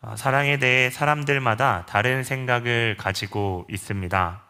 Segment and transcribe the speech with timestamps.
[0.00, 4.42] 어, 사랑에 대해 사람들마다 다른 생각을 가지고 있습니다.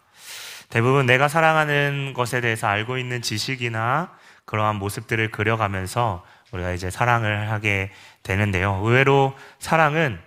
[0.68, 4.11] 대부분 내가 사랑하는 것에 대해서 알고 있는 지식이나
[4.45, 7.91] 그러한 모습들을 그려가면서 우리가 이제 사랑을 하게
[8.23, 8.80] 되는데요.
[8.84, 10.19] 의외로 사랑은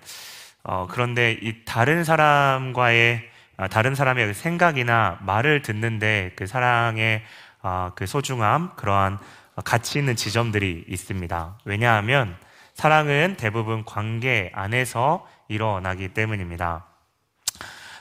[0.64, 7.24] 어, 그런데 이 다른 사람과의 아, 다른 사람의 생각이나 말을 듣는데 그 사랑의
[7.62, 9.20] 아, 그 소중함 그러한
[9.64, 11.58] 가치 있는 지점들이 있습니다.
[11.66, 12.36] 왜냐하면
[12.74, 16.86] 사랑은 대부분 관계 안에서 일어나기 때문입니다.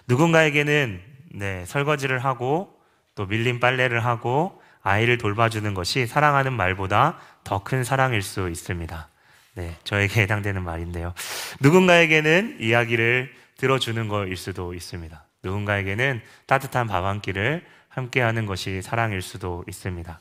[0.09, 1.03] 누군가에게는
[1.35, 2.81] 네, 설거지를 하고
[3.15, 9.09] 또 밀린 빨래를 하고 아이를 돌봐주는 것이 사랑하는 말보다 더 큰 사랑일 수 있습니다.
[9.55, 11.13] 네, 저에게 해당되는 말인데요.
[11.61, 15.25] 누군가에게는 이야기를 들어주는 것일 수도 있습니다.
[15.43, 20.21] 누군가에게는 따뜻한 밥 한 끼를 함께 하는 것이 사랑일 수도 있습니다.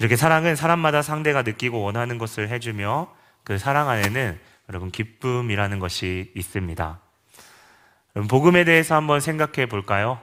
[0.00, 4.38] 이렇게 사랑은 사람마다 상대가 느끼고 원하는 것을 해주며 그 사랑 안에는
[4.70, 7.00] 여러분 기쁨이라는 것이 있습니다.
[8.16, 10.20] 여러분 복음에 대해서 한번 생각해 볼까요?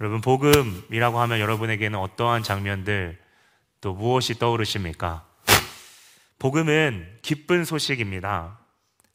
[0.00, 3.18] 여러분 복음이라고 하면 여러분에게는 어떠한 장면들
[3.80, 5.24] 또 무엇이 떠오르십니까?
[6.38, 8.58] 복음은 기쁜 소식입니다.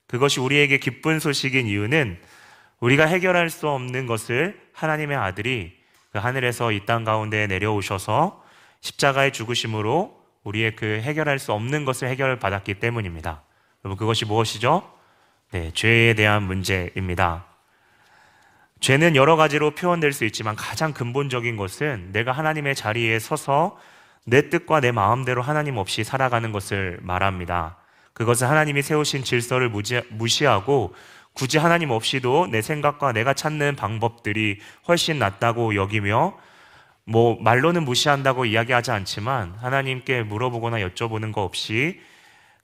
[0.08, 2.20] 그것이 우리에게 기쁜 소식인 이유는
[2.80, 5.78] 우리가 해결할 수 없는 것을 하나님의 아들이
[6.12, 8.44] 그 하늘에서 이 땅 가운데 내려오셔서
[8.82, 13.44] 십자가의 죽으심으로 우리의 그 해결할 수 없는 것을 해결받았기 때문입니다.
[13.84, 14.92] 여러분 그것이 무엇이죠?
[15.52, 17.46] 네, 죄에 대한 문제입니다.
[18.80, 23.78] 죄는 여러 가지로 표현될 수 있지만 가장 근본적인 것은 내가 하나님의 자리에 서서
[24.26, 27.78] 내 뜻과 내 마음대로 하나님 없이 살아가는 것을 말합니다.
[28.14, 29.72] 그것은 하나님이 세우신 질서를
[30.10, 30.96] 무시하고
[31.34, 36.38] 굳이 하나님 없이도 내 생각과 내가 찾는 방법들이 훨씬 낫다고 여기며
[37.06, 42.00] 뭐 말로는 무시한다고 이야기하지 않지만 하나님께 물어보거나 여쭤보는 거 없이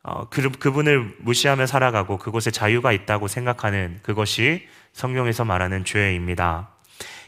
[0.03, 6.69] 어, 그, 그분을 무시하며 살아가고 그곳에 자유가 있다고 생각하는 그것이 성경에서 말하는 죄입니다.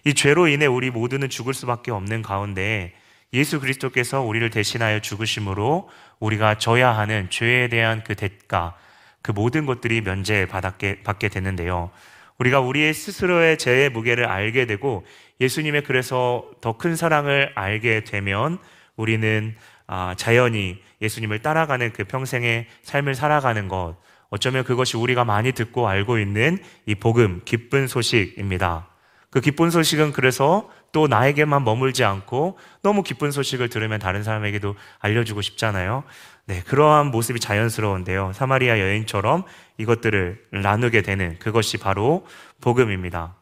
[0.05, 2.93] 이 죄로 인해 우리 모두는 죽을 수밖에 없는 가운데
[3.33, 5.89] 예수 그리스도께서 우리를 대신하여 죽으심으로
[6.19, 8.75] 우리가 져야 하는 죄에 대한 그 대가,
[9.21, 11.91] 그 모든 것들이 면제받게 받게 되는데요.
[12.39, 15.05] 우리가 우리의 스스로의 죄의 무게를 알게 되고
[15.41, 18.57] 예수님의 그래서 더 큰 사랑을 알게 되면
[18.95, 19.55] 우리는
[19.87, 23.95] 아, 자연히 예수님을 따라가는 그 평생의 삶을 살아가는 것,
[24.29, 28.87] 어쩌면 그것이 우리가 많이 듣고 알고 있는 이 복음, 기쁜 소식입니다.
[29.31, 35.41] 그 기쁜 소식은 그래서 또 나에게만 머물지 않고 너무 기쁜 소식을 들으면 다른 사람에게도 알려주고
[35.41, 36.03] 싶잖아요.
[36.49, 38.33] 네, 그러한 모습이 자연스러운데요.
[38.33, 39.43] 사마리아 여인처럼
[39.77, 42.25] 이것들을 나누게 되는 그것이 바로
[42.59, 43.35] 복음입니다.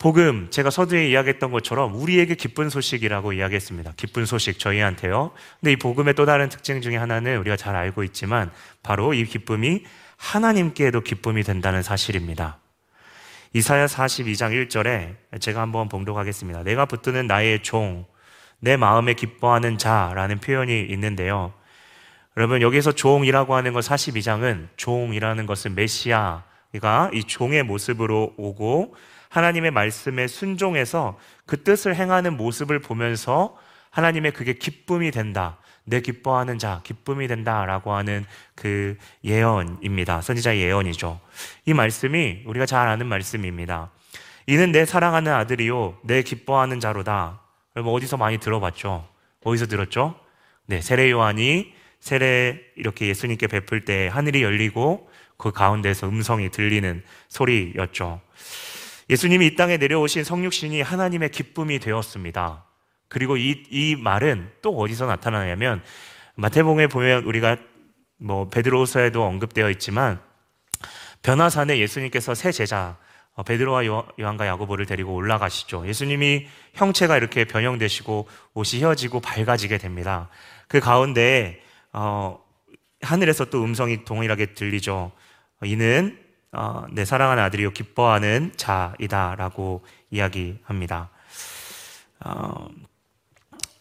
[0.00, 3.92] 복음, 제가 서두에 이야기했던 것처럼 우리에게 기쁜 소식이라고 이야기했습니다.
[3.96, 5.30] 기쁜 소식, 저희한테요.
[5.60, 8.50] 근데 이 복음의 또 다른 특징 중에 하나는 우리가 잘 알고 있지만
[8.82, 9.84] 바로 이 기쁨이
[10.16, 12.58] 하나님께도 기쁨이 된다는 사실입니다.
[13.52, 16.64] 이사야 42장 1절에 제가 한번 봉독하겠습니다.
[16.64, 18.06] 내가 붙드는 나의 종,
[18.58, 21.52] 내 마음에 기뻐하는 자라는 표현이 있는데요.
[22.36, 28.94] 여러분, 여기서 종이라고 하는 것 42장은 종이라는 것은 메시아가 이 종의 모습으로 오고
[29.30, 33.56] 하나님의 말씀에 순종해서 그 뜻을 행하는 모습을 보면서
[33.90, 35.56] 하나님의 그게 기쁨이 된다.
[35.84, 40.20] 내 기뻐하는 자, 기쁨이 된다 라고 하는 그 예언입니다.
[40.20, 41.18] 선지자 예언이죠.
[41.64, 43.90] 이 말씀이 우리가 잘 아는 말씀입니다.
[44.46, 47.40] 이는 내 사랑하는 아들이요, 내 기뻐하는 자로다.
[47.76, 49.08] 여러분 어디서 많이 들어봤죠?
[49.42, 50.18] 어디서 들었죠?
[50.66, 58.20] 네, 세례 요한이 세례 이렇게 예수님께 베풀 때 하늘이 열리고 그 가운데서 음성이 들리는 소리였죠.
[59.10, 62.64] 예수님이 이 땅에 내려오신 성육신이 하나님의 기쁨이 되었습니다.
[63.08, 65.82] 그리고 이, 이 말은 또 어디서 나타나냐면
[66.34, 67.56] 마태복음에 보면 우리가
[68.18, 70.20] 뭐 베드로서에도 언급되어 있지만
[71.22, 72.96] 변화산에 예수님께서 새 제자
[73.34, 75.86] 어, 베드로와 요한과 야고보를 데리고 올라가시죠.
[75.86, 80.30] 예수님이 형체가 이렇게 변형되시고 옷이 휘어지고 밝아지게 됩니다.
[80.68, 81.60] 그 가운데
[81.96, 82.38] 어,
[83.00, 85.12] 하늘에서 또 음성이 동일하게 들리죠.
[85.64, 86.18] 이는
[86.52, 91.08] 어, 내 사랑하는 아들이요 기뻐하는 자이다라고 이야기합니다.
[92.20, 92.68] 어,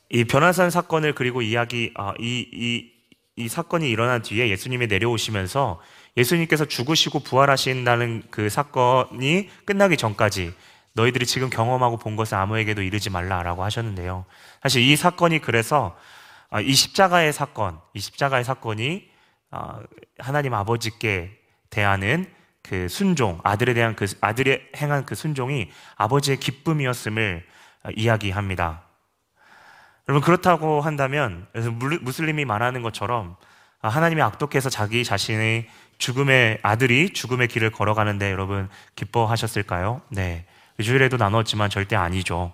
[0.09, 2.91] 이 변화산 사건을 그리고 이야기 아, 이, 이,
[3.35, 5.81] 이 사건이 일어난 뒤에 예수님이 내려오시면서
[6.15, 10.53] 예수님께서 죽으시고 부활하신다는 그 사건이 끝나기 전까지
[10.93, 14.23] 너희들이 지금 경험하고 본 것을 아무에게도 이르지 말라라고 하셨는데요.
[14.63, 16.14] 사실 이 사건이 그래서 아,
[16.61, 19.09] 이 십자가의 사건, 이 십자가의 사건이
[19.51, 19.79] 아,
[20.19, 21.37] 하나님 아버지께
[21.69, 22.31] 대하는
[22.61, 27.45] 그 순종, 아들에 대한 그 아들이 행한 그 순종이 아버지의 기쁨이었음을
[27.95, 28.83] 이야기합니다.
[30.07, 31.47] 여러분 그렇다고 한다면
[32.01, 33.35] 무슬림이 말하는 것처럼
[33.79, 35.67] 하나님이 악독해서 자기 자신의
[35.97, 40.01] 죽음의 아들이 죽음의 길을 걸어가는데 여러분 기뻐하셨을까요?
[40.09, 40.45] 네.
[40.81, 42.53] 주일에도 나눴지만 절대 아니죠.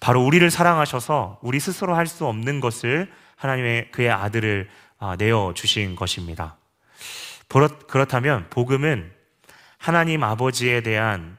[0.00, 5.94] 바로 우리를 사랑하셔서 우리 스스로 할 수 없는 것을 하나님의 그의 아들을 아, 내어 주신
[5.96, 6.56] 것입니다.
[7.86, 9.12] 그렇다면 복음은
[9.78, 11.36] 하나님 아버지에 대한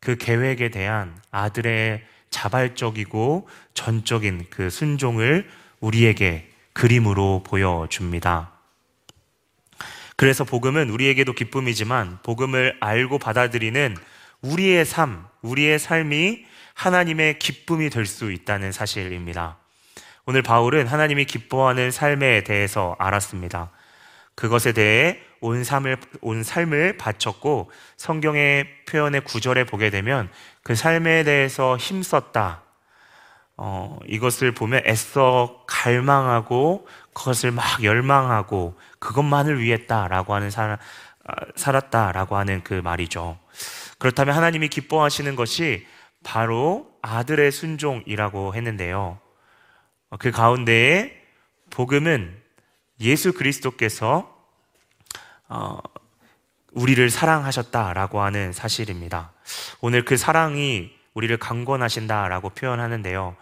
[0.00, 5.48] 그 계획에 대한 아들의 자발적이고 전적인 그 순종을
[5.80, 8.52] 우리에게 그림으로 보여줍니다.
[10.16, 13.96] 그래서 복음은 우리에게도 기쁨이지만 복음을 알고 받아들이는
[14.42, 16.44] 우리의 삶, 우리의 삶이
[16.80, 19.58] 하나님의 기쁨이 될 수 있다는 사실입니다.
[20.24, 23.70] 오늘 바울은 하나님이 기뻐하는 삶에 대해서 알았습니다.
[24.34, 30.30] 그것에 대해 온 삶을, 온 삶을 바쳤고 성경의 표현의 구절에 보게 되면
[30.62, 32.62] 그 삶에 대해서 힘썼다.
[33.58, 40.78] 어, 이것을 보면 애써 갈망하고 그것을 막 열망하고 그것만을 위했다라고 하는 살,
[41.26, 43.38] 아, 살았다라고 하는 그 말이죠.
[43.98, 45.86] 그렇다면 하나님이 기뻐하시는 것이
[46.24, 49.18] 바로 아들의 순종이라고 했는데요.
[50.18, 51.16] 그 가운데에
[51.70, 52.36] 복음은
[53.00, 54.36] 예수 그리스도께서
[55.48, 55.78] 어,
[56.72, 59.32] 우리를 사랑하셨다라고 하는 사실입니다.
[59.80, 63.36] 오늘 그 사랑이 우리를 강권하신다라고 표현하는데요.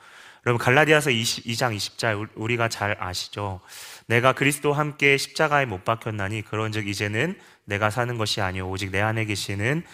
[0.47, 3.61] 여러분 갈라디아서 2장 20절 우리가 잘 아시죠?
[4.07, 9.27] 내가 그리스도와 함께 십자가에 못 박혔나니 그런즉 이제는 내가 사는 것이 아니요 오직 내 안에
[9.27, 9.85] 계시는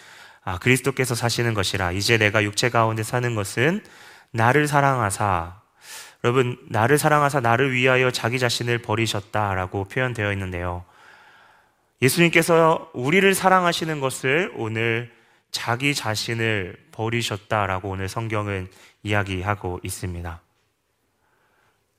[0.44, 3.82] 아, 그리스도께서 사시는 것이라 이제 내가 육체 가운데 사는 것은
[4.30, 5.60] 나를 사랑하사
[6.22, 10.84] 여러분 나를 사랑하사 나를 위하여 자기 자신을 버리셨다라고 표현되어 있는데요.
[12.02, 15.12] 예수님께서 우리를 사랑하시는 것을 오늘
[15.50, 18.68] 자기 자신을 버리셨다라고 오늘 성경은
[19.02, 20.40] 이야기하고 있습니다.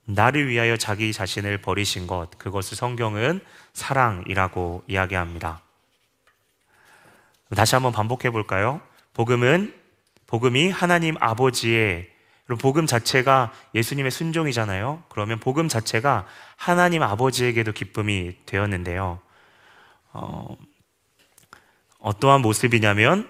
[0.06, 3.40] 나를 위하여 자기 자신을 버리신 것, 그것을 성경은
[3.74, 5.65] 사랑이라고 이야기합니다.
[7.56, 8.82] 다시 한번 반복해 볼까요?
[9.14, 9.74] 복음은,
[10.28, 12.10] 복음이 하나님 아버지의,
[12.60, 15.04] 복음 자체가 예수님의 순종이잖아요.
[15.10, 19.20] 그러면 복음 자체가 하나님 아버지에게도 기쁨이 되었는데요.
[20.14, 20.56] 어,
[22.00, 23.28] 어떠한 모습이냐면,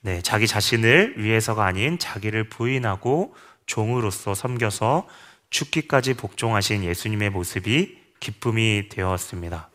[0.00, 3.34] 네, 자기 자신을 위해서가 아닌 자기를 부인하고
[3.66, 5.06] 종으로서 섬겨서
[5.50, 9.68] 죽기까지 복종하신 예수님의 모습이 기쁨이 되었습니다.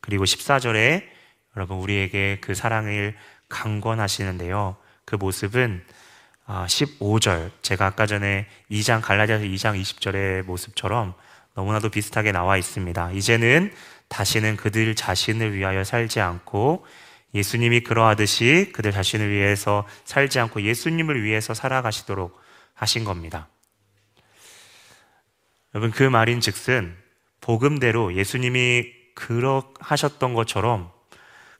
[0.00, 1.11] 그리고 14절에
[1.56, 3.16] 여러분 우리에게 그 사랑을
[3.48, 4.76] 강권하시는데요.
[5.04, 5.84] 그 모습은
[6.46, 11.14] 15절 아, 제가 아까 전에 2장 갈라디아서 2장 20절의 모습처럼
[11.54, 13.12] 너무나도 비슷하게 나와 있습니다.
[13.12, 13.72] 이제는
[14.08, 16.84] 다시는 그들 자신을 위하여 살지 않고
[17.34, 22.38] 예수님이 그러하듯이 그들 자신을 위해서 살지 않고 예수님을 위해서 살아가시도록
[22.74, 23.48] 하신 겁니다.
[25.74, 26.96] 여러분 그 말인 즉슨
[27.40, 30.90] 복음대로 예수님이 그러 하셨던 것처럼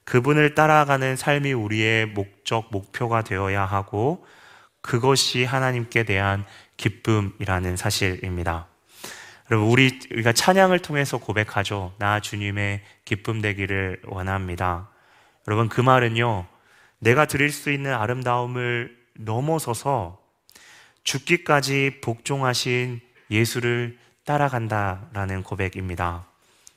[0.05, 4.25] 그분을 따라가는 삶이 우리의 목적, 목표가 되어야 하고
[4.81, 6.45] 그것이 하나님께 대한
[6.77, 8.67] 기쁨이라는 사실입니다.
[9.49, 11.93] 여러분, 우리, 우리가 찬양을 통해서 고백하죠.
[11.99, 14.89] 나 주님의 기쁨 되기를 원합니다.
[15.47, 16.47] 여러분, 그 말은요,
[16.99, 20.21] 내가 드릴 수 있는 아름다움을 넘어서서
[21.03, 26.25] 죽기까지 복종하신 예수를 따라간다라는 고백입니다.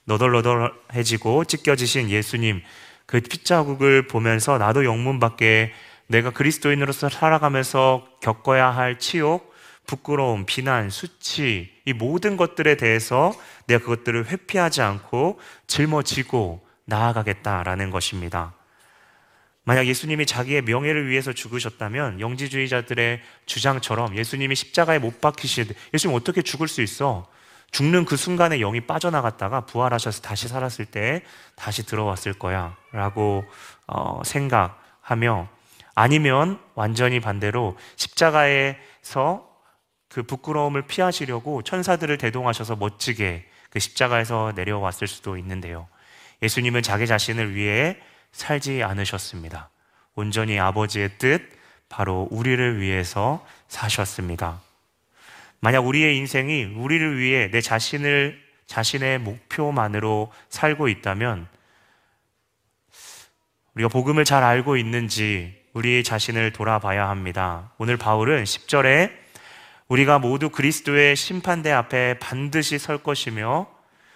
[0.05, 2.63] 너덜너덜해지고 찢겨지신 예수님,
[3.07, 5.73] 그 핏자국을 보면서 나도 영문 밖에
[6.09, 9.55] 내가 그리스도인으로서 살아가면서 겪어야 할 치욕,
[9.87, 13.33] 부끄러움, 비난, 수치, 이 모든 것들에 대해서
[13.67, 18.55] 내가 그것들을 회피하지 않고 짊어지고 나아가겠다라는 것입니다.
[19.65, 26.69] 만약 예수님이 자기의 명예를 위해서 죽으셨다면 영지주의자들의 주장처럼 예수님이 십자가에 못 박히시듯 예수님 어떻게 죽을
[26.69, 27.29] 수 있어?
[27.71, 31.23] 죽는 그 순간에 영이 빠져나갔다가 부활하셔서 다시 살았을 때
[31.57, 33.45] 다시 들어왔을 거야 라고
[33.87, 35.49] 어, 생각하며
[35.95, 39.49] 아니면 완전히 반대로 십자가에서
[40.09, 45.89] 그 부끄러움을 피하시려고 천사들을 대동하셔서 멋지게 그 십자가에서 내려왔을 수도 있는데요.
[46.43, 47.99] 예수님은 자기 자신을 위해
[48.33, 49.71] 살지 않으셨습니다.
[50.15, 51.43] 온전히 아버지의 뜻,
[51.89, 54.61] 바로 우리를 위해서 사셨습니다.
[55.61, 61.47] 만약 우리의 인생이 우리를 위해 내 자신을 자신의 목표만으로 살고 있다면
[63.75, 67.73] 우리가 복음을 잘 알고 있는지 우리 자신을 돌아봐야 합니다.
[67.79, 69.11] 오늘 바울은 10절에
[69.89, 73.67] 우리가 모두 그리스도의 심판대 앞에 반드시 설 것이며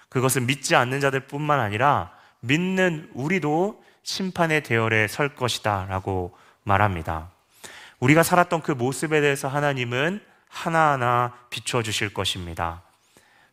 [0.08, 7.30] 그것은 믿지 않는 자들 뿐만 아니라 믿는 우리도 심판의 대열에 설 것이다 라고 말합니다.
[8.00, 10.20] 우리가 살았던 그 모습에 대해서 하나님은
[10.50, 12.82] 하나하나 비춰주실 것입니다.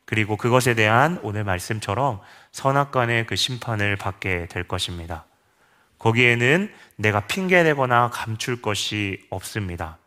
[0.03, 2.19] 그리고 그것에 대한 오늘 말씀처럼
[2.51, 5.25] 선악간의 그 심판을 받게 될 것입니다.
[5.99, 9.97] 거기에는 내가 핑계내거나 감출 것이 없습니다.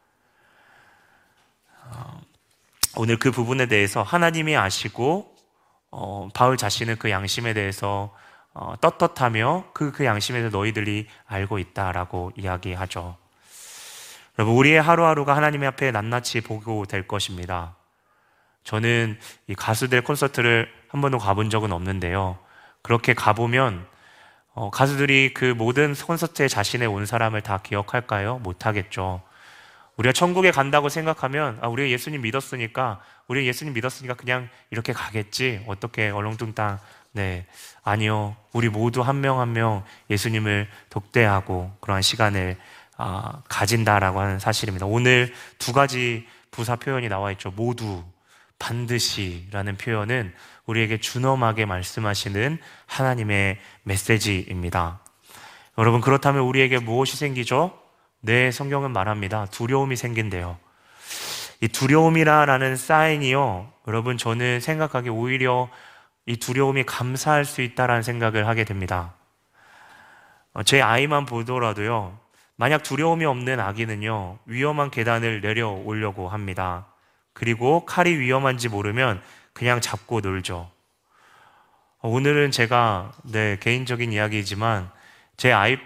[1.85, 2.21] 어,
[2.97, 5.37] 오늘 그 부분에 대해서 하나님이 아시고
[5.91, 8.15] 어, 바울 자신은 그 양심에 대해서
[8.53, 13.17] 어, 떳떳하며 그, 그 양심에 대해서 너희들이 알고 있다라고 이야기하죠.
[14.41, 17.77] 여러분, 우리의 하루하루가 하나님의 앞에 낱낱이 보고 될 것입니다.
[18.65, 19.19] 저는
[19.49, 22.39] 이 가수들 콘서트를 한 번도 가본 적은 없는데요.
[22.81, 23.87] 그렇게 가보면
[24.55, 28.39] 어, 가수들이 그 모든 콘서트에 자신의 온 사람을 다 기억할까요?
[28.39, 29.21] 못하겠죠.
[29.99, 35.63] 우리가 천국에 간다고 생각하면 아, 우리가 예수님 믿었으니까 우리 예수님 믿었으니까 그냥 이렇게 가겠지.
[35.67, 36.79] 어떻게 얼렁뚱땅
[37.13, 37.45] 네
[37.85, 38.37] 아니요.
[38.55, 42.57] 우리 모두 한 명 한 명 예수님을 독대하고 그러한 시간을
[43.01, 44.87] 아, 가진다라고 하는 사실입니다.
[44.87, 47.51] 오늘 두 가지 부사 표현이 나와 있죠.
[47.51, 48.05] 모두
[48.59, 50.35] 반드시라는 표현은
[50.67, 55.01] 우리에게 준엄하게 말씀하시는 하나님의 메시지입니다.
[55.79, 57.77] 여러분, 그렇다면 우리에게 무엇이 생기죠?
[58.21, 59.47] 네, 성경은 말합니다.
[59.47, 60.59] 두려움이 생긴대요.
[61.63, 63.73] 이 두려움이라는 사인이요.
[63.89, 65.71] 여러분, 저는 생각하기 오히려
[66.27, 69.15] 이 두려움이 감사할 수 있다라는 생각을 하게 됩니다.
[70.53, 72.20] 어, 제 아이만 보더라도요.
[72.61, 76.89] 만약 두려움이 없는 아기는요, 위험한 계단을 내려오려고 합니다.
[77.33, 79.23] 그리고 칼이 위험한지 모르면
[79.55, 80.71] 그냥 잡고 놀죠.
[82.03, 84.91] 오늘은 제가 네, 개인적인 이야기이지만
[85.39, 85.81] 제 아이팟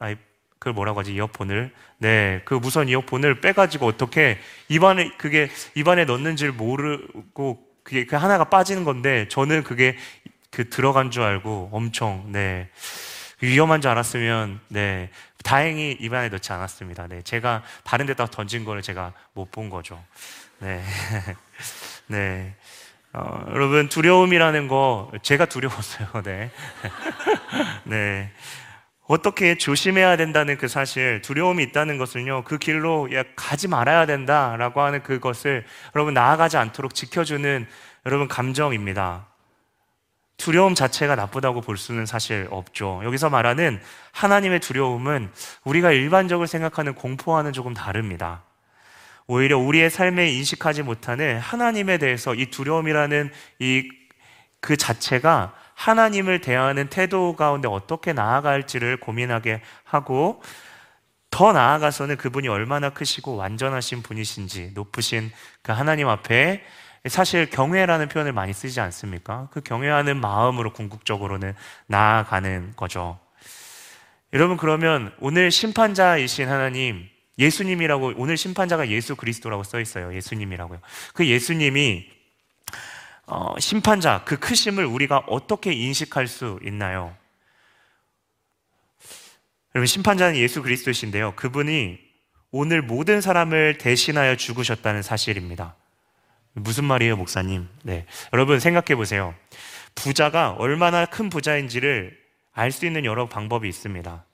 [0.00, 0.16] 아이
[0.58, 6.52] 그걸 뭐라고 하지 이어폰을 네 그 무선 이어폰을 빼가지고 어떻게 입안에 그게 입안에 넣는 줄
[6.52, 9.96] 모르고 그게 그 하나가 빠지는 건데 저는 그게
[10.50, 12.68] 그 들어간 줄 알고 엄청 네
[13.40, 15.10] 위험한 줄 알았으면 네
[15.44, 17.06] 다행히 입안에 넣지 않았습니다.
[17.08, 20.02] 네 제가 다른 데다 던진 거를 제가 못 본 거죠.
[20.58, 20.82] 네
[22.08, 22.54] 네.
[23.12, 26.08] 어, 여러분 두려움이라는 거 제가 두려웠어요.
[26.24, 26.50] 네.
[27.84, 28.30] 네.
[29.08, 35.02] 어떻게 조심해야 된다는 그 사실, 두려움이 있다는 것은요, 그 길로 야, 가지 말아야 된다라고 하는
[35.02, 35.64] 그것을
[35.94, 37.66] 여러분 나아가지 않도록 지켜주는
[38.04, 39.26] 여러분 감정입니다.
[40.36, 43.00] 두려움 자체가 나쁘다고 볼 수는 사실 없죠.
[43.04, 43.80] 여기서 말하는
[44.12, 45.30] 하나님의 두려움은
[45.64, 48.42] 우리가 일반적으로 생각하는 공포와는 조금 다릅니다.
[49.26, 54.06] 오히려 우리의 삶에 인식하지 못하는 하나님에 대해서 이 두려움이라는 이
[54.66, 60.42] 그 자체가 하나님을 대하는 태도 가운데 어떻게 나아갈지를 고민하게 하고
[61.30, 65.30] 더 나아가서는 그분이 얼마나 크시고 완전하신 분이신지 높으신
[65.62, 66.64] 그 하나님 앞에
[67.08, 69.48] 사실 경외라는 표현을 많이 쓰지 않습니까?
[69.52, 71.54] 그 경외하는 마음으로 궁극적으로는
[71.86, 73.18] 나아가는 거죠.
[74.32, 77.08] 여러분 그러면 오늘 심판자이신 하나님
[77.38, 80.14] 예수님이라고 오늘 심판자가 예수 그리스도라고 써 있어요.
[80.14, 80.80] 예수님이라고요.
[81.14, 82.06] 그 예수님이
[83.26, 87.14] 어, 심판자 그 크심을 우리가 어떻게 인식할 수 있나요?
[89.74, 91.34] 여러분 심판자는 예수 그리스도신데요.
[91.36, 91.98] 그분이
[92.50, 95.76] 오늘 모든 사람을 대신하여 죽으셨다는 사실입니다.
[96.58, 97.68] 무슨 말이에요, 목사님?
[97.82, 98.06] 네.
[98.32, 99.34] 여러분 생각해 보세요.
[99.94, 102.18] 부자가 얼마나 큰 부자인지를
[102.52, 104.24] 알 수 있는 여러 방법이 있습니다.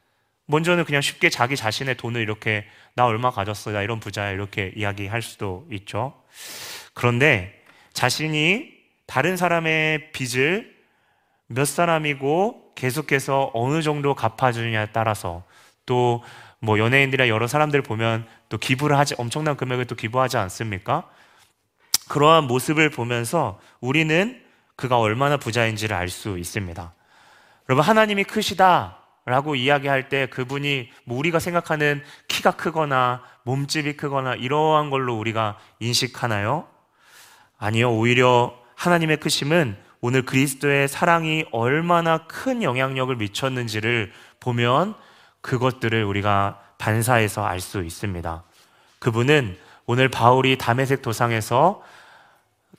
[0.46, 2.64] 먼저는 그냥 쉽게 자기 자신의 돈을 이렇게
[2.94, 6.14] 나 얼마 가졌어, 나 이런 부자야 이렇게 이야기할 수도 있죠.
[6.94, 7.60] 그런데
[7.92, 8.72] 자신이
[9.06, 10.72] 다른 사람의 빚을
[11.48, 15.44] 몇 사람이고 계속해서 어느 정도 갚아주느냐에 따라서
[15.84, 16.22] 또
[16.64, 21.10] 뭐 연예인들이나 여러 사람들 보면 또 기부를 하지 엄청난 금액을 또 기부하지 않습니까?
[22.08, 24.40] 그러한 모습을 보면서 우리는
[24.76, 26.92] 그가 얼마나 부자인지를 알 수 있습니다.
[27.68, 34.90] 여러분 하나님이 크시다 라고 이야기할 때 그분이 뭐 우리가 생각하는 키가 크거나 몸집이 크거나 이러한
[34.90, 36.66] 걸로 우리가 인식하나요?
[37.56, 37.92] 아니요.
[37.92, 44.94] 오히려 하나님의 크심은 오늘 그리스도의 사랑이 얼마나 큰 영향력을 미쳤는지를 보면
[45.40, 48.42] 그것들을 우리가 반사해서 알 수 있습니다.
[48.98, 49.56] 그분은
[49.92, 51.82] 오늘 바울이 담에색 도상에서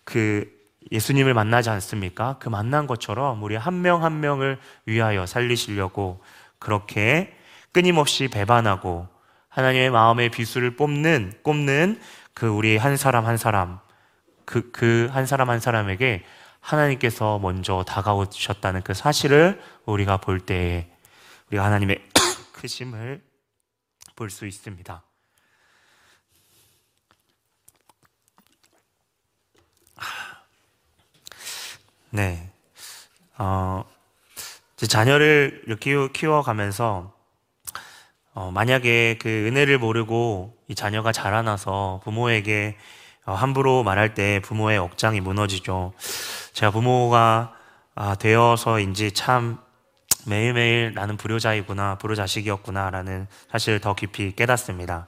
[0.03, 0.51] 그
[0.91, 2.37] 예수님을 만나지 않습니까?
[2.39, 6.23] 그 만난 것처럼 우리 한 명한 한 명을 위하여 살리시려고
[6.57, 7.37] 그렇게
[7.71, 9.07] 끊임없이 배반하고
[9.49, 12.01] 하나님의 마음의 비수를 뽑는, 꼽는
[12.33, 13.77] 그 우리 한 사람 한 사람,
[14.45, 16.23] 그, 그 한 사람 한 사람에게
[16.61, 20.89] 하나님께서 먼저 다가오셨다는 그 사실을 우리가 볼 때에
[21.49, 22.09] 우리가 하나님의
[22.57, 23.21] 크심을
[24.15, 25.03] 볼 수 있습니다.
[32.15, 32.47] 네.
[33.39, 33.83] 어,
[34.77, 37.11] 자녀를 키워, 키워가면서
[38.35, 42.77] 어, 만약에 그 은혜를 모르고 이 자녀가 자라나서 부모에게
[43.25, 45.93] 어, 함부로 말할 때 부모의 억장이 무너지죠.
[46.53, 47.55] 제가 부모가
[47.95, 49.57] 아, 되어서인지 참
[50.27, 55.07] 매일매일 나는 불효자이구나, 불효자식이었구나라는 사실을 더 깊이 깨닫습니다.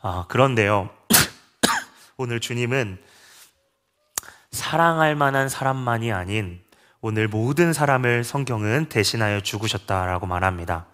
[0.00, 0.90] 아, 그런데요,
[2.18, 2.98] 오늘 주님은
[4.50, 6.62] 사랑할 만한 사람만이 아닌
[7.00, 10.86] 오늘 모든 사람을 성경은 대신하여 죽으셨다라고 말합니다.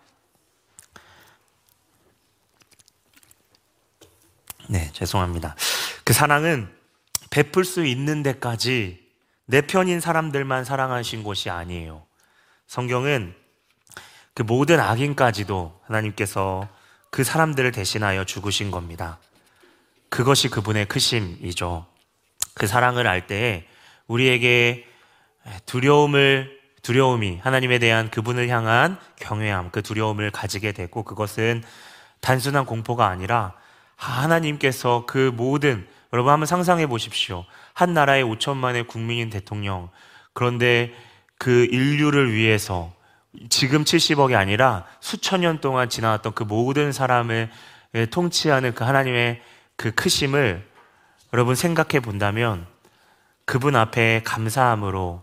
[4.69, 5.57] 네, 죄송합니다.
[6.05, 6.73] 그 사랑은
[7.31, 9.05] 베풀 수 있는 데까지
[9.47, 12.05] 내 편인 사람들만 사랑하신 것이 아니에요.
[12.67, 13.35] 성경은
[14.35, 16.69] 그 모든 악인까지도 하나님께서
[17.11, 19.19] 그 사람들을 대신하여 죽으신 겁니다.
[20.09, 21.87] 그것이 그분의 크심이죠.
[22.59, 23.65] 그 사랑을 알 때에
[24.07, 24.87] 우리에게
[25.67, 31.63] 두려움을 두려움이 하나님에 대한 그분을 향한 경외함, 그 두려움을 가지게 되고 그것은
[32.21, 33.55] 단순한 공포가 아니라
[33.97, 37.45] 하나님께서 그 모든 여러분 한번 상상해 보십시오.
[37.75, 39.91] 한 나라의 5천만의 국민인 대통령
[40.33, 40.95] 그런데
[41.39, 42.93] 그 인류를 위해서
[43.51, 47.51] 지금 70억이 아니라 수천 년 동안 지나왔던 그 모든 사람을
[48.11, 49.43] 통치하는 그 하나님의
[49.77, 50.76] 그 크심을
[51.33, 52.67] 여러분 생각해 본다면
[53.45, 55.23] 그분 앞에 감사함으로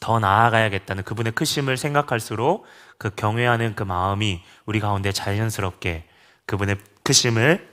[0.00, 2.66] 더 나아가야겠다는 그분의 크심을 생각할수록
[2.98, 6.06] 그 경외하는 그 마음이 우리 가운데 자연스럽게
[6.46, 7.68] 그분의 크심을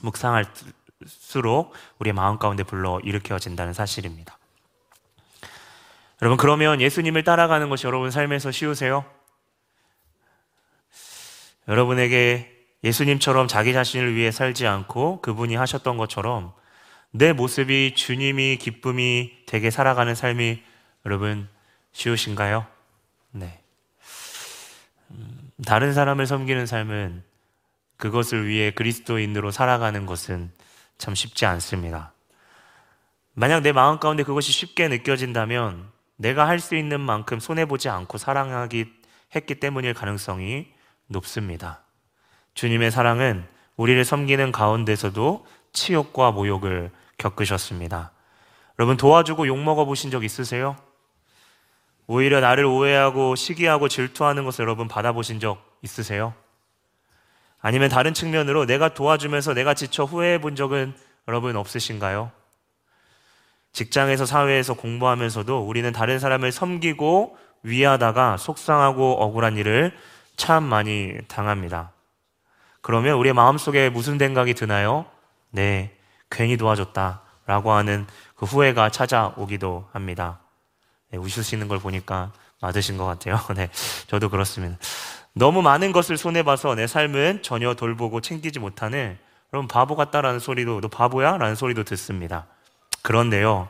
[0.00, 4.38] 묵상할수록 우리의 마음 가운데 불러 일으켜진다는 사실입니다.
[6.20, 9.04] 여러분, 그러면 예수님을 따라가는 것이 여러분 삶에서 쉬우세요?
[11.68, 12.50] 여러분에게
[12.84, 16.52] 예수님처럼 자기 자신을 위해 살지 않고 그분이 하셨던 것처럼
[17.12, 20.62] 내 모습이 주님이 기쁨이 되게 살아가는 삶이
[21.04, 21.46] 여러분
[21.92, 22.66] 쉬우신가요?
[23.32, 23.60] 네.
[25.10, 27.22] 음, 다른 사람을 섬기는 삶은
[27.98, 30.50] 그것을 위해 그리스도인으로 살아가는 것은
[30.96, 32.14] 참 쉽지 않습니다.
[33.34, 38.86] 만약 내 마음 가운데 그것이 쉽게 느껴진다면 내가 할 수 있는 만큼 손해보지 않고 사랑하기
[39.34, 40.72] 했기 때문일 가능성이
[41.08, 41.82] 높습니다.
[42.54, 48.12] 주님의 사랑은 우리를 섬기는 가운데서도 치욕과 모욕을 겪으셨습니다.
[48.78, 50.76] 여러분 도와주고 욕먹어 보신 적 있으세요?
[52.06, 56.34] 오히려 나를 오해하고 시기하고 질투하는 것을 여러분 받아보신 적 있으세요?
[57.60, 60.94] 아니면 다른 측면으로 내가 도와주면서 내가 지쳐 후회해 본 적은
[61.28, 62.32] 여러분 없으신가요?
[63.72, 69.96] 직장에서 사회에서 공부하면서도 우리는 다른 사람을 섬기고 위하다가 속상하고 억울한 일을
[70.36, 71.92] 참 많이 당합니다.
[72.80, 75.06] 그러면 우리의 마음속에 무슨 생각이 드나요?
[75.50, 75.96] 네,
[76.32, 77.20] 괜히 도와줬다.
[77.46, 80.40] 라고 하는 그 후회가 찾아오기도 합니다.
[81.10, 83.38] 네, 우시는 걸 보니까 맞으신 것 같아요.
[83.54, 83.68] 네,
[84.06, 84.76] 저도 그렇습니다.
[85.34, 89.18] 너무 많은 것을 손해봐서 내 삶은 전혀 돌보고 챙기지 못하는
[89.50, 91.36] 그럼 바보 같다라는 소리도 너 바보야?
[91.36, 92.46] 라는 소리도 듣습니다.
[93.02, 93.68] 그런데요.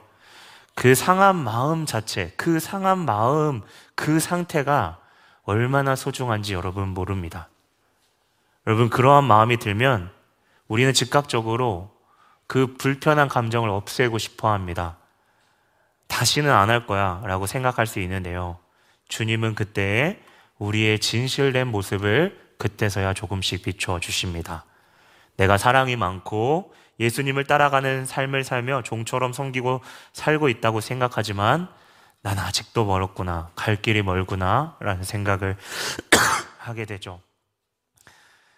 [0.75, 3.63] 그 상한 마음 자체, 그 상한 마음,
[3.95, 4.99] 그 상태가
[5.45, 7.49] 얼마나 소중한지 여러분 모릅니다.
[8.67, 10.11] 여러분, 그러한 마음이 들면
[10.69, 11.92] 우리는 즉각적으로
[12.53, 14.99] 그 불편한 감정을 없애고 싶어 합니다.
[16.07, 18.59] 다시는 안 할 거야 라고 생각할 수 있는데요.
[19.09, 20.21] 주님은 그때
[20.59, 24.67] 우리의 진실된 모습을 그때서야 조금씩 비추어 주십니다.
[25.39, 29.81] 내가 사랑이 많고 예수님을 따라가는 삶을 살며 종처럼 섬기고
[30.13, 31.71] 살고 있다고 생각하지만
[32.21, 33.49] 난 아직도 멀었구나.
[33.55, 34.77] 갈 길이 멀구나.
[34.79, 35.57] 라는 생각을
[36.59, 37.23] 하게 되죠.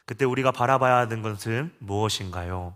[0.05, 2.75] 그때 우리가 바라봐야 하는 것은 무엇인가요?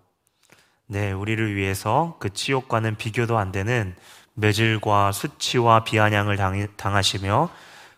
[0.91, 3.95] 네, 우리를 위해서 그 치욕과는 비교도 안 되는
[4.33, 6.39] 매질과 수치와 비아냥을
[6.77, 7.51] 당하시며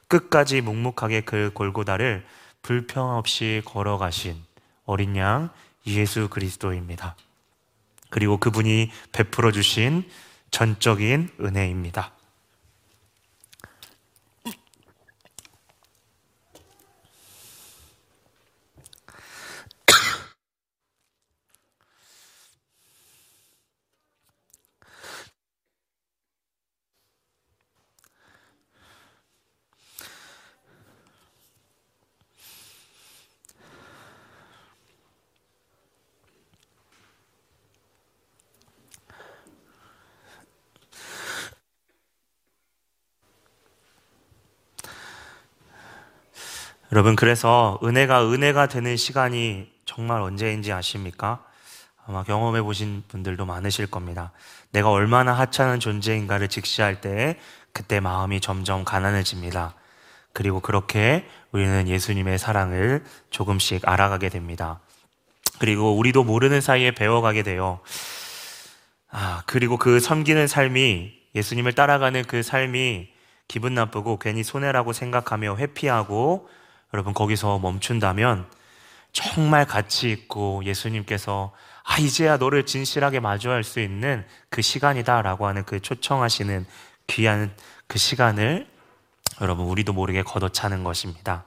[0.08, 2.26] 끝까지 묵묵하게 그 골고다를
[2.62, 4.36] 불평 없이 걸어가신
[4.86, 5.50] 어린 양
[5.86, 7.14] 예수 그리스도입니다.
[8.10, 10.02] 그리고 그분이 베풀어 주신
[10.50, 12.12] 전적인 은혜입니다.
[47.00, 51.42] 여러분, 그래서 은혜가 은혜가 되는 시간이 정말 언제인지 아십니까?
[52.06, 54.32] 아마 경험해 보신 분들도 많으실 겁니다.
[54.70, 57.38] 내가 얼마나 하찮은 존재인가를 직시할 때
[57.72, 59.76] 그때 마음이 점점 가난해집니다.
[60.34, 64.80] 그리고 그렇게 우리는 예수님의 사랑을 조금씩 알아가게 됩니다.
[65.58, 67.80] 그리고 우리도 모르는 사이에 배워가게 돼요.
[69.10, 73.08] 아, 그리고 그 섬기는 삶이 예수님을 따라가는 그 삶이
[73.48, 76.46] 기분 나쁘고 괜히 손해라고 생각하며 회피하고
[76.92, 78.48] 여러분 거기서 멈춘다면
[79.12, 81.52] 정말 가치 있고 예수님께서
[81.84, 86.66] 아, 이제야 너를 진실하게 마주할 수 있는 그 시간이다라고 하는 그 초청하시는
[87.08, 87.54] 귀한
[87.86, 88.68] 그 시간을
[89.40, 91.44] 여러분 우리도 모르게 걷어차는 것입니다.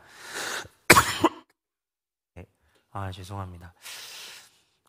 [2.91, 3.73] 아, 죄송합니다.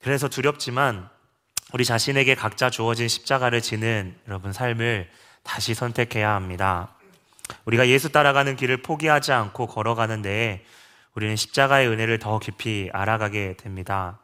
[0.01, 1.09] 그래서 두렵지만
[1.73, 5.11] 우리 자신에게 각자 주어진 십자가를 지는 여러분 삶을
[5.43, 6.94] 다시 선택해야 합니다.
[7.65, 10.65] 우리가 예수 따라가는 길을 포기하지 않고 걸어가는 데에
[11.15, 14.19] 우리는 십자가의 은혜를 더 깊이 알아가게 됩니다.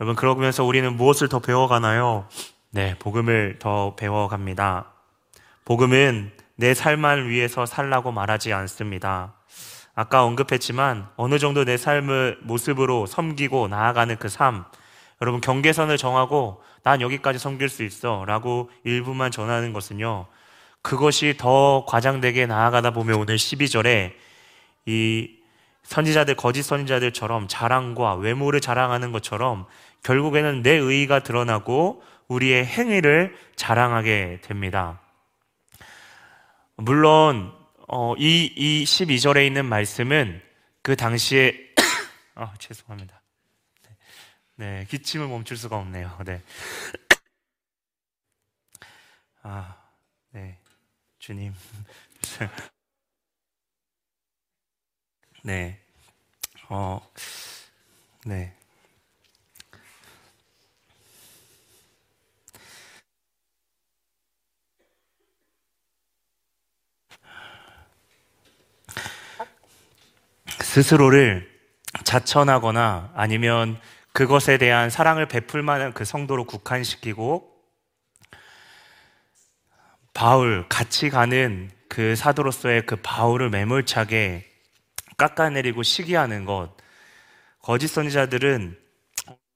[0.00, 2.28] 여러분, 그러면서 우리는 무엇을 더 배워가나요?
[2.70, 4.92] 네, 복음을 더 배워갑니다.
[5.64, 9.34] 복음은 내 삶을 위해서 살라고 말하지 않습니다.
[9.94, 14.64] 아까 언급했지만 어느 정도 내 삶을 모습으로 섬기고 나아가는 그 삶,
[15.22, 20.26] 여러분 경계선을 정하고 난 여기까지 섬길 수 있어 라고 일부만 전하는 것은요,
[20.86, 24.14] 그것이 더 과장되게 나아가다 보면 오늘 12절에
[24.86, 25.36] 이
[25.82, 29.66] 선지자들, 거짓 선지자들처럼 자랑과 외모를 자랑하는 것처럼
[30.04, 35.00] 결국에는 내 의의가 드러나고 우리의 행위를 자랑하게 됩니다.
[36.76, 37.52] 물론,
[37.88, 40.40] 어, 이, 이 12절에 있는 말씀은
[40.82, 41.52] 그 당시에,
[42.36, 43.20] 아, 죄송합니다.
[43.82, 43.96] 네,
[44.54, 46.16] 네, 기침을 멈출 수가 없네요.
[46.24, 46.42] 네.
[49.42, 49.74] 아,
[50.30, 50.58] 네.
[51.26, 51.52] 주님.
[55.42, 55.80] 네.
[56.68, 57.00] 어,
[58.24, 58.54] 네.
[70.60, 71.50] 스스로를
[72.04, 73.80] 자천하거나 아니면
[74.12, 77.55] 그것에 대한 사랑을 베풀 만한 그 성도로 국한시키고
[80.16, 84.50] 바울, 같이 가는 그 사도로서의 그 바울을 매몰차게
[85.18, 86.70] 깎아내리고 시기하는 것.
[87.60, 88.78] 거짓 선지자들은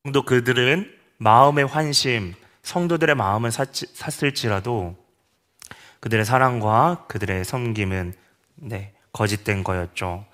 [0.04, 5.02] 정도 그들은 마음의 환심, 성도들의 마음은 샀을지라도
[6.00, 8.12] 그들의 사랑과 그들의 섬김은
[8.56, 10.26] 네, 거짓된 거였죠.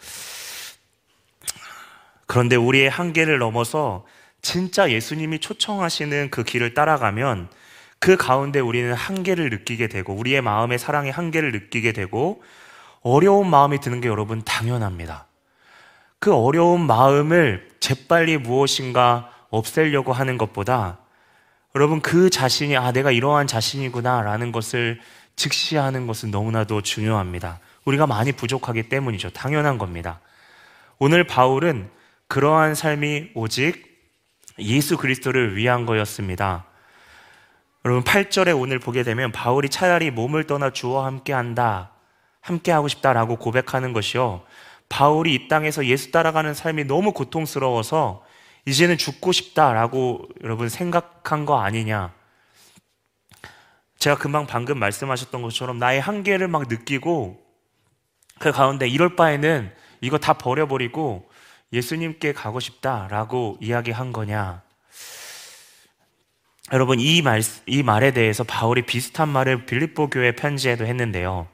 [2.27, 4.05] 그런데 우리의 한계를 넘어서
[4.43, 7.49] 진짜 예수님이 초청하시는 그 길을 따라가면
[7.99, 12.43] 그 가운데 우리는 한계를 느끼게 되고 우리의 마음의 사랑의 한계를 느끼게 되고
[13.03, 15.27] 어려운 마음이 드는 게 여러분 당연합니다.
[16.19, 20.99] 그 어려운 마음을 재빨리 무엇인가 없애려고 하는 것보다
[21.75, 25.01] 여러분 그 자신이 아 내가 이러한 자신이구나라는 것을
[25.37, 27.61] 직시하는 것은 너무나도 중요합니다.
[27.85, 29.31] 우리가 많이 부족하기 때문이죠.
[29.31, 30.21] 당연한 겁니다.
[30.99, 31.91] 오늘 바울은
[32.29, 33.87] 그러한 삶이 오직
[34.59, 36.65] 예수 그리스도를 위한 거였습니다.
[37.87, 41.93] 여러분 8절에 오늘 보게 되면 바울이 차라리 몸을 떠나 주와 함께 한다.
[42.41, 44.43] 함께 하고 싶다라고 고백하는 것이요.
[44.89, 48.25] 바울이 이 땅에서 예수 따라가는 삶이 너무 고통스러워서
[48.65, 52.13] 이제는 죽고 싶다라고 여러분 생각한 거 아니냐.
[54.01, 57.41] 제가 금방 방금 말씀하셨던 것처럼 나의 한계를 막 느끼고
[58.41, 61.31] 그 가운데 이럴 바에는 이거 다 버려버리고
[61.73, 64.66] 예수님께 가고 싶다라고 이야기한 거냐.
[66.73, 71.47] 여러분, 이 말, 이 말에 대해서 바울이 비슷한 말을 빌립보 교회 편지에도 했는데요.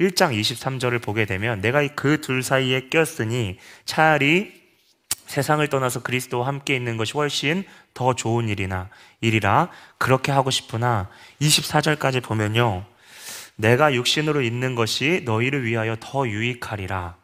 [0.00, 4.58] 1장 23절을 보게 되면 내가 그 둘 사이에 꼈으니 차라리
[5.26, 8.88] 세상을 떠나서 그리스도와 함께 있는 것이 훨씬 더 좋은 일이나
[9.20, 12.84] 일이라 그렇게 하고 싶으나 24절까지 보면요.
[13.56, 17.16] 내가 육신으로 있는 것이 너희를 위하여 더 유익하리라.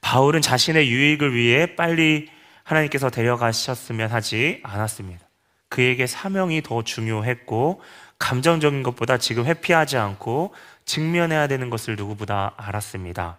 [0.00, 2.28] 바울은 자신의 유익을 위해 빨리
[2.64, 5.31] 하나님께서 데려가셨으면 하지 않았습니다.
[5.72, 7.80] 그에게 사명이 더 중요했고
[8.18, 10.54] 감정적인 것보다 지금 회피하지 않고
[10.84, 13.38] 직면해야 되는 것을 누구보다 알았습니다.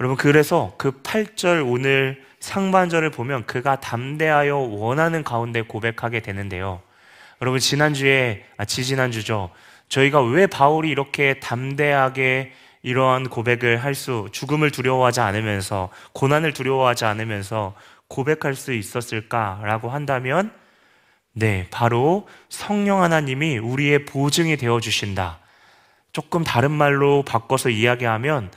[0.00, 6.82] 여러분, 그래서 그 8절 오늘 상반절을 보면 그가 담대하여 원하는 가운데 고백하게 되는데요.
[7.40, 9.50] 여러분, 지난주에, 아, 지지난주죠.
[9.88, 17.76] 저희가 왜 바울이 이렇게 담대하게 이러한 고백을 할 수, 죽음을 두려워하지 않으면서, 고난을 두려워하지 않으면서
[18.08, 20.60] 고백할 수 있었을까라고 한다면,
[21.34, 25.40] 네, 바로 성령 하나님이 우리의 보증이 되어 주신다.
[26.12, 28.50] 조금 다른 말로 바꿔서 이야기하면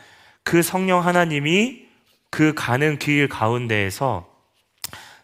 [0.44, 1.86] 그 성령 하나님이
[2.30, 4.30] 그 가는 길 가운데에서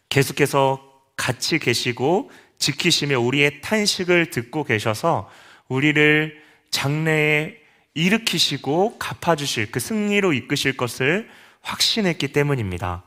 [0.07, 0.81] 계속해서
[1.17, 5.29] 같이 계시고 지키시며 우리의 탄식을 듣고 계셔서
[5.67, 7.57] 우리를 장래에
[7.93, 11.29] 일으키시고 갚아주실 그 승리로 이끄실 것을
[11.61, 13.03] 확신했기 때문입니다.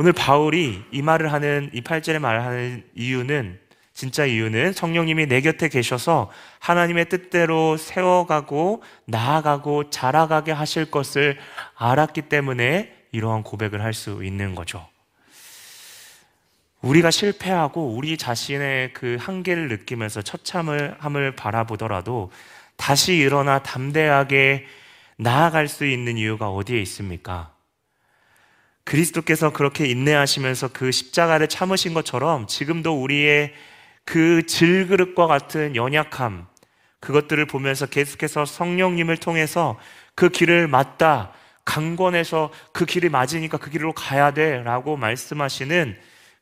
[0.00, 3.60] 오늘 바울이 이 말을 하는 이 8절의 말을 하는 이유는
[3.92, 11.36] 진짜 이유는 성령님이 내 곁에 계셔서 하나님의 뜻대로 세워가고 나아가고 자라가게 하실 것을
[11.76, 14.88] 알았기 때문에 이러한 고백을 할 수 있는 거죠.
[16.80, 22.32] 우리가 실패하고 우리 자신의 그 한계를 느끼면서 처참을 함을 바라보더라도
[22.76, 24.64] 다시 일어나 담대하게
[25.18, 27.49] 나아갈 수 있는 이유가 어디에 있습니까?
[28.90, 33.54] 그리스도께서 그렇게 인내하시면서 그 십자가를 참으신 것처럼 지금도 우리의
[34.04, 36.48] 그 질그릇과 같은 연약함,
[36.98, 39.78] 그것들을 보면서 계속해서 성령님을 통해서
[40.16, 41.30] 그 길을 맞다,
[41.64, 45.96] 강권해서 그 길이 맞으니까 그 길로 가야 돼 라고 말씀하시는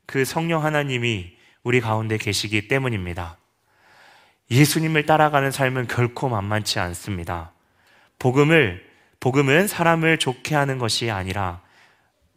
[0.06, 3.36] 그 성령 하나님이 우리 가운데 계시기 때문입니다.
[4.50, 7.52] 예수님을 따라가는 삶은 결코 만만치 않습니다.
[8.18, 8.82] 복음을,
[9.20, 11.67] 복음은 사람을 좋게 하는 것이 아니라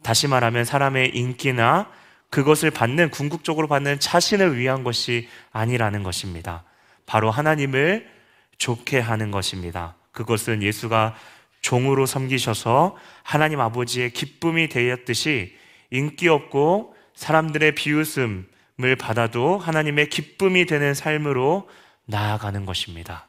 [0.04, 1.90] 다시 말하면 사람의 인기나
[2.30, 6.64] 그것을 받는 궁극적으로 받는 자신을 위한 것이 아니라는 것입니다.
[7.06, 8.10] 바로 하나님을
[8.58, 9.96] 좋게 하는 것입니다.
[10.12, 11.16] 그것은 예수가
[11.62, 15.56] 종으로 섬기셔서 하나님 아버지의 기쁨이 되었듯이
[15.92, 21.70] 인기 없고 사람들의 비웃음을 받아도 하나님의 기쁨이 되는 삶으로
[22.06, 23.28] 나아가는 것입니다.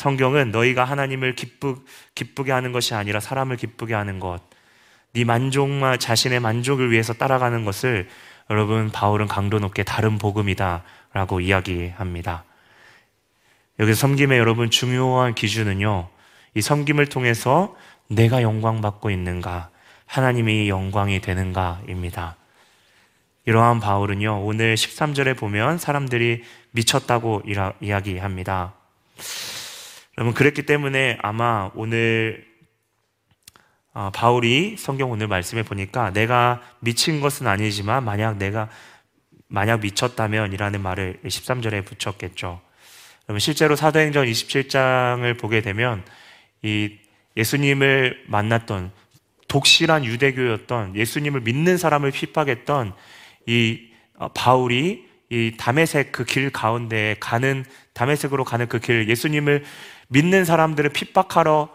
[0.00, 1.84] 성경은 너희가 하나님을 기쁘,
[2.14, 4.40] 기쁘게 하는 것이 아니라 사람을 기쁘게 하는 것,
[5.12, 8.08] 네 만족만 자신의 만족을 위해서 따라가는 것을
[8.48, 12.44] 여러분 바울은 강도 높게 다른 복음이다라고 이야기합니다.
[13.78, 16.08] 여기서 섬김의 여러분 중요한 기준은요.
[16.54, 17.76] 이 섬김을 통해서
[18.08, 19.68] 내가 영광 받고 있는가,
[20.06, 22.36] 하나님이 영광이 되는가입니다.
[23.44, 27.42] 이러한 바울은요, 오늘 13절에 보면 사람들이 미쳤다고
[27.82, 28.72] 이야기합니다.
[30.20, 32.44] 여러분, 그랬기 때문에 아마 오늘
[33.94, 38.68] 어, 바울이 성경 오늘 말씀에 보니까 내가 미친 것은 아니지만 만약 내가
[39.48, 42.60] 만약 미쳤다면 이라는 말을 13절에 붙였겠죠.
[43.24, 46.04] 그러면 실제로 사도행전 27장을 보게 되면
[46.60, 46.98] 이
[47.38, 48.92] 예수님을 만났던
[49.48, 52.92] 독실한 유대교였던 예수님을 믿는 사람을 핍박했던
[53.46, 59.64] 이 어, 바울이 이 다메섹 그 길 가운데 가는 다메섹으로 가는 그 길 예수님을
[60.10, 61.68] 믿는 사람들을 핍박하러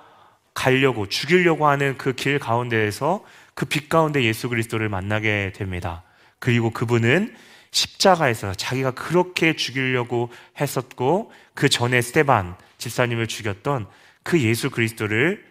[0.54, 6.04] 가려고 죽이려고 하는 그 길 가운데에서 그 빛 가운데 예수 그리스도를 만나게 됩니다.
[6.40, 7.34] 그리고 그분은
[7.72, 13.88] 십자가에서 자기가 그렇게 죽이려고 했었고 그 전에 스테반 집사님을 죽였던
[14.24, 15.44] 그 예수 그리스도를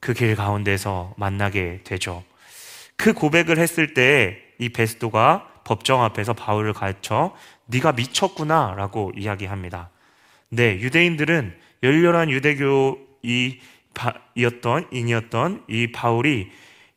[0.00, 2.24] 그 길 가운데서 만나게 되죠.
[2.96, 7.34] 그 고백을 했을 때 이 베스도가 법정 앞에서 바울을 가르쳐
[7.66, 9.90] 네가 미쳤구나라고 이야기합니다.
[10.48, 13.58] 네, 유대인들은 열렬한 유대교 이
[14.34, 16.50] 이었던 인이었던 이 바울이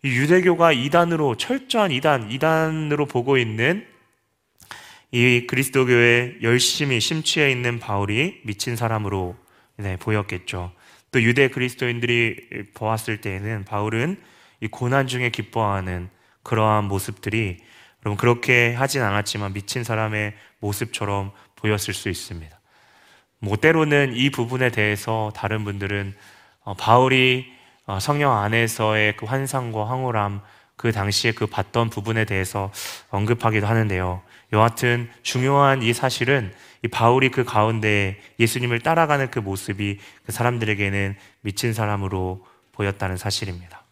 [0.04, 3.86] 이 유대교가 이단으로 철저한 이단 이단으로 보고 있는
[5.12, 9.36] 이 그리스도교에 열심히 심취해 있는 바울이 미친 사람으로
[9.78, 10.72] 네, 보였겠죠.
[11.12, 14.18] 또 유대 그리스도인들이 보았을 때에는 바울은
[14.62, 16.10] 이 고난 중에 기뻐하는
[16.44, 17.58] 그러한 모습들이
[18.06, 22.61] 여러분 그렇게 하진 않았지만 미친 사람의 모습처럼 보였을 수 있습니다.
[23.42, 26.14] 뭐 때로는 이 부분에 대해서 다른 분들은
[26.64, 27.52] 어, 바울이
[27.88, 30.42] 어, 성령 안에서의 그 환상과 황홀함,
[30.76, 32.72] 그 당시에 그 봤던 부분에 대해서
[33.10, 34.22] 언급하기도 하는데요.
[34.54, 41.74] 여하튼 중요한 이 사실은 이 바울이 그 가운데 예수님을 따라가는 그 모습이 그 사람들에게는 미친
[41.74, 43.84] 사람으로 보였다는 사실입니다.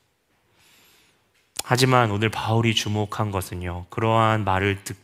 [1.63, 4.95] 하지만 오늘 바울이 주목한 것은요, 그러한 말을 듣,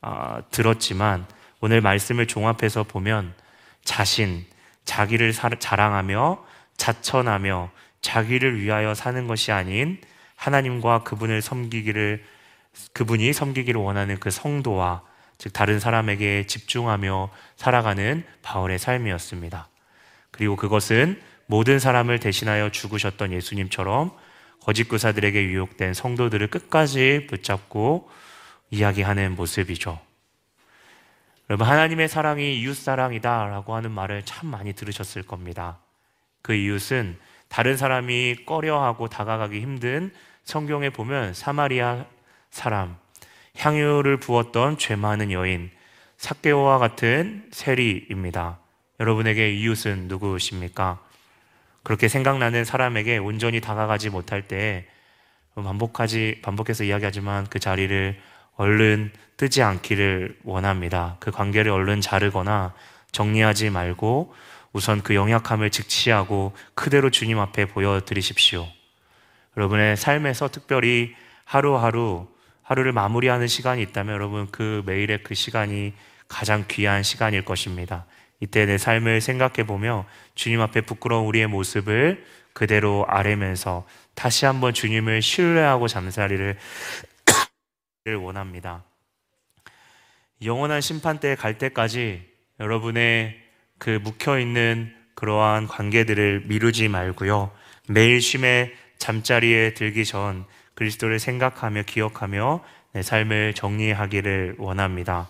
[0.00, 1.26] 어, 들었지만
[1.60, 3.34] 오늘 말씀을 종합해서 보면
[3.84, 4.44] 자신,
[4.84, 6.44] 자기를 사, 자랑하며
[6.76, 10.00] 자천하며 자기를 위하여 사는 것이 아닌
[10.36, 12.24] 하나님과 그분을 섬기기를
[12.92, 15.02] 그분이 섬기기를 원하는 그 성도와
[15.38, 19.68] 즉 다른 사람에게 집중하며 살아가는 바울의 삶이었습니다.
[20.30, 24.12] 그리고 그것은 모든 사람을 대신하여 죽으셨던 예수님처럼
[24.60, 28.08] 거짓 구사들에게 유혹된 성도들을 끝까지 붙잡고
[28.70, 30.00] 이야기하는 모습이죠.
[31.52, 35.80] 여러분 하나님의 사랑이 이웃 사랑이다라고 하는 말을 참 많이 들으셨을 겁니다.
[36.40, 42.06] 그 이웃은 다른 사람이 꺼려하고 다가가기 힘든 성경에 보면 사마리아
[42.50, 42.96] 사람,
[43.58, 45.70] 향유를 부었던 죄 많은 여인,
[46.16, 48.58] 사케오와 같은 세리입니다.
[48.98, 51.00] 여러분에게 이웃은 누구십니까?
[51.82, 54.86] 그렇게 생각나는 사람에게 온전히 다가가지 못할 때
[55.54, 58.18] 반복하지 반복해서 이야기하지만 그 자리를
[58.56, 61.16] 얼른 뜨지 않기를 원합니다.
[61.20, 62.74] 그 관계를 얼른 자르거나
[63.10, 64.34] 정리하지 말고
[64.72, 68.66] 우선 그 영약함을 직시하고 그대로 주님 앞에 보여드리십시오.
[69.56, 72.26] 여러분의 삶에서 특별히 하루하루
[72.62, 75.92] 하루를 마무리하는 시간이 있다면 여러분 그 매일의 그 시간이
[76.28, 78.06] 가장 귀한 시간일 것입니다.
[78.40, 85.22] 이때 내 삶을 생각해 보며 주님 앞에 부끄러운 우리의 모습을 그대로 아뢰면서 다시 한번 주님을
[85.22, 86.56] 신뢰하고 잠자리를
[88.10, 88.84] 원합니다.
[90.44, 92.22] 영원한 심판대에 갈 때까지
[92.58, 93.40] 여러분의
[93.78, 97.52] 그 묵혀 있는 그러한 관계들을 미루지 말고요.
[97.88, 105.28] 매일 쉼에 잠자리에 들기 전 그리스도를 생각하며 기억하며 내 삶을 정리하기를 원합니다.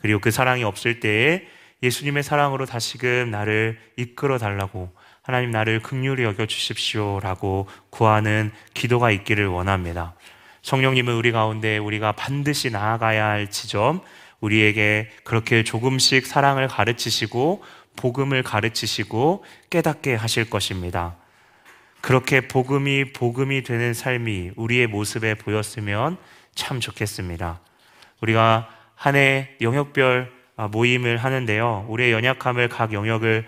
[0.00, 1.46] 그리고 그 사랑이 없을 때에
[1.82, 10.14] 예수님의 사랑으로 다시금 나를 이끌어 달라고 하나님 나를 극률히 여겨 주십시오라고 구하는 기도가 있기를 원합니다.
[10.62, 14.00] 성령님은 우리 가운데 우리가 반드시 나아가야 할 지점,
[14.40, 17.62] 우리에게 그렇게 조금씩 사랑을 가르치시고
[17.96, 21.16] 복음을 가르치시고 깨닫게 하실 것입니다.
[22.00, 26.16] 그렇게 복음이 복음이 되는 삶이 우리의 모습에 보였으면
[26.54, 27.60] 참 좋겠습니다.
[28.20, 28.68] 우리가
[28.98, 30.30] 한 해 영역별
[30.72, 31.86] 모임을 하는데요.
[31.88, 33.46] 우리의 연약함을 각 영역을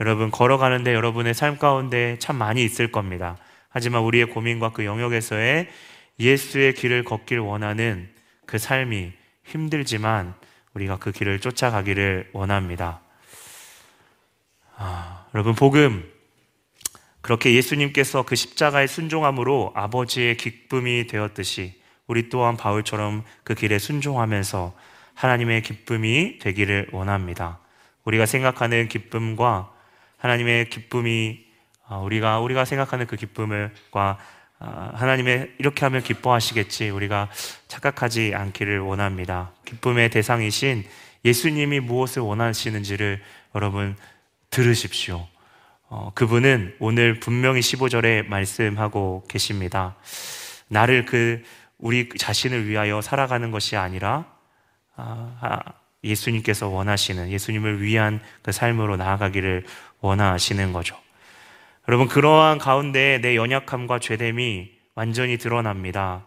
[0.00, 3.36] 여러분 걸어가는데 여러분의 삶 가운데 참 많이 있을 겁니다.
[3.68, 5.68] 하지만 우리의 고민과 그 영역에서의
[6.18, 8.08] 예수의 길을 걷길 원하는
[8.46, 9.12] 그 삶이
[9.44, 10.34] 힘들지만
[10.74, 13.00] 우리가 그 길을 쫓아가기를 원합니다.
[14.76, 16.10] 아, 여러분 복음
[17.20, 24.74] 그렇게 예수님께서 그 십자가의 순종함으로 아버지의 기쁨이 되었듯이 우리 또한 바울처럼 그 길에 순종하면서
[25.14, 27.60] 하나님의 기쁨이 되기를 원합니다.
[28.04, 29.72] 우리가 생각하는 기쁨과
[30.18, 31.44] 하나님의 기쁨이
[31.86, 34.18] 아, 우리가 우리가 생각하는 그 기쁨을과 아,
[34.94, 37.30] 하나님의 이렇게 하면 기뻐하시겠지 우리가
[37.68, 39.52] 착각하지 않기를 원합니다.
[39.64, 40.84] 기쁨의 대상이신
[41.24, 43.20] 예수님이 무엇을 원하시는지를
[43.54, 43.96] 여러분
[44.50, 45.26] 들으십시오.
[45.88, 49.96] 어, 그분은 오늘 분명히 15절에 말씀하고 계십니다.
[50.68, 51.42] 나를 그
[51.78, 54.26] 우리 자신을 위하여 살아가는 것이 아니라
[54.96, 55.60] 아, 아,
[56.02, 59.64] 예수님께서 원하시는 예수님을 위한 그 삶으로 나아가기를
[60.00, 60.96] 원하시는 거죠.
[61.86, 66.26] 여러분 그러한 가운데 내 연약함과 죄됨이 완전히 드러납니다.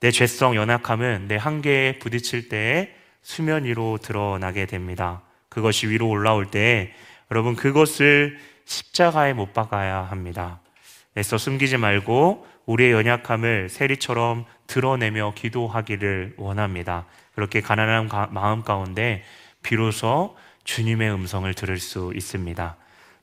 [0.00, 2.90] 내 죄성 연약함은 내 한계에 부딪힐 때에
[3.22, 5.22] 수면 위로 드러나게 됩니다.
[5.48, 6.92] 그것이 위로 올라올 때
[7.30, 10.60] 여러분 그것을 십자가에 못 박아야 합니다.
[11.16, 17.06] 애써 숨기지 말고 우리의 연약함을 세리처럼 드러내며 기도하기를 원합니다.
[17.34, 19.24] 그렇게 가난한 마음 가운데
[19.62, 22.76] 비로소 주님의 음성을 들을 수 있습니다.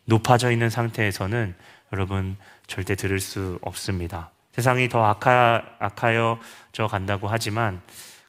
[0.08, 1.54] 높아져 있는 상태에서는
[1.94, 4.32] 여러분 절대 들을 수 없습니다.
[4.54, 7.82] 세상이 더 악하, 악하여져 간다고 하지만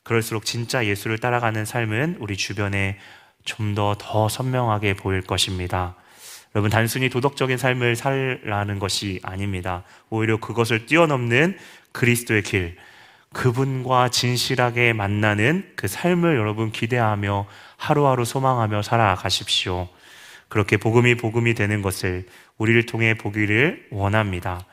[0.03, 2.99] 그럴수록 진짜 예수를 따라가는 삶은 우리 주변에
[3.45, 5.95] 좀더더 선명하게 보일 것입니다.
[6.55, 9.85] 여러분 단순히 도덕적인 삶을 살라는 것이 아닙니다.
[10.11, 11.57] 오히려 그것을 뛰어넘는
[11.93, 12.77] 그리스도의 길,
[13.33, 19.89] 그분과 진실하게 만나는 그 삶을 여러분 기대하며 하루하루 소망하며 살아가십시오.
[20.49, 24.65] 그렇게 복음이 복음이 되는 것을 우리를 통해 보기를 원합니다.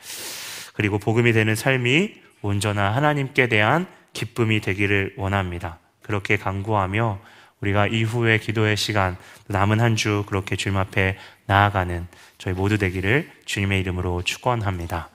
[0.73, 5.79] 그리고 복음이 되는 삶이 온전한 하나님께 대한 기쁨이 되기를 원합니다.
[6.01, 7.19] 그렇게 강구하며
[7.61, 12.07] 우리가 이후의 기도의 시간, 남은 한 주 그렇게 주님 앞에 나아가는
[12.37, 15.09] 저희 모두 되기를 주님의 이름으로 축원합니다.